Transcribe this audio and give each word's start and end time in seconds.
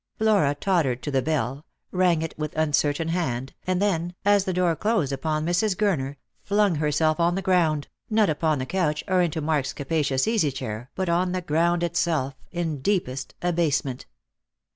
Flora 0.17 0.55
tottered 0.55 1.03
to 1.03 1.11
the 1.11 1.21
bell, 1.21 1.63
rang 1.91 2.23
it 2.23 2.33
with 2.35 2.57
uncertain 2.57 3.09
hand, 3.09 3.53
and 3.67 3.79
then, 3.79 4.15
as 4.25 4.45
the 4.45 4.51
door 4.53 4.75
closed 4.75 5.11
upon 5.13 5.45
Mrs. 5.45 5.75
Gurner, 5.75 6.15
flung 6.41 6.73
herself 6.77 7.19
on 7.19 7.35
the 7.35 7.41
ground— 7.43 7.87
not 8.09 8.27
upon 8.27 8.57
the 8.57 8.65
couch 8.65 9.03
or 9.07 9.21
into 9.21 9.41
Mark's 9.41 9.73
capacious 9.73 10.27
easy 10.27 10.51
chair, 10.51 10.89
but 10.95 11.07
on 11.07 11.33
the 11.33 11.41
ground 11.43 11.83
itself, 11.83 12.33
in 12.49 12.81
deepest 12.81 13.35
abasement. 13.43 14.07